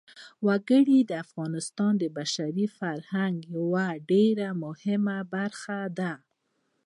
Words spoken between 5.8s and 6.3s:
ده.